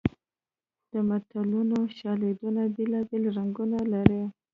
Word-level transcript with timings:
د 0.91 0.93
متلونو 1.09 1.77
شالیدونه 1.97 2.61
بېلابېل 2.75 3.23
رنګونه 3.37 3.79
لري 3.93 4.23